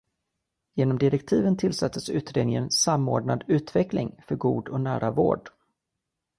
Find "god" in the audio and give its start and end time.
4.35-4.67